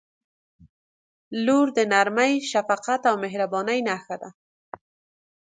[1.45, 4.29] •لور د نرمۍ، شفقت او مهربانۍ نښه ده.